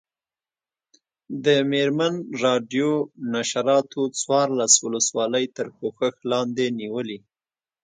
[1.45, 2.13] د مېرمن
[2.43, 2.89] راډیو
[3.33, 7.19] نشراتو څوارلس ولسوالۍ تر پوښښ لاندې نیولي.